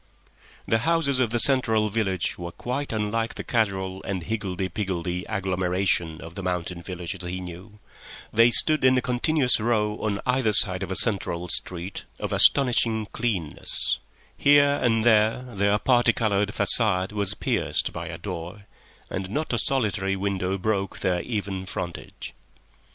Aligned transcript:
The 0.67 0.79
houses 0.79 1.19
of 1.19 1.29
the 1.29 1.37
central 1.37 1.89
village 1.89 2.35
were 2.35 2.51
quite 2.51 2.91
unlike 2.91 3.35
the 3.35 3.43
casual 3.43 4.01
and 4.01 4.23
higgledy 4.23 4.67
piggledy 4.67 5.27
agglomeration 5.27 6.19
of 6.21 6.33
the 6.33 6.41
mountain 6.41 6.81
villages 6.81 7.21
he 7.23 7.39
knew; 7.39 7.77
they 8.33 8.49
stood 8.49 8.83
in 8.83 8.97
a 8.97 9.01
continuous 9.03 9.59
row 9.59 9.97
on 9.99 10.19
either 10.25 10.53
side 10.53 10.81
of 10.81 10.91
a 10.91 10.95
central 10.95 11.47
street 11.49 12.05
of 12.17 12.33
astonishing 12.33 13.05
cleanness, 13.11 13.99
here 14.35 14.79
and 14.81 15.03
there 15.03 15.41
their 15.53 15.77
parti 15.77 16.13
coloured 16.13 16.51
facade 16.51 17.11
was 17.11 17.35
pierced 17.35 17.93
by 17.93 18.07
a 18.07 18.17
door, 18.17 18.63
and 19.07 19.29
not 19.29 19.53
a 19.53 19.59
solitary 19.59 20.15
window 20.15 20.57
broke 20.57 21.01
their 21.01 21.21
even 21.21 21.63
frontage. 21.67 22.33